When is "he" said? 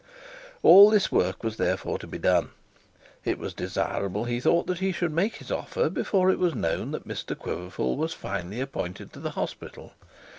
4.25-4.39, 4.79-4.91